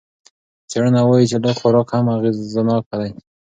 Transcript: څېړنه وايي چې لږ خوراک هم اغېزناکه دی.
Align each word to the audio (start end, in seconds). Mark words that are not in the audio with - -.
څېړنه 0.69 1.01
وايي 1.07 1.25
چې 1.31 1.37
لږ 1.43 1.55
خوراک 1.59 1.89
هم 1.93 2.05
اغېزناکه 2.15 2.95
دی. 3.01 3.11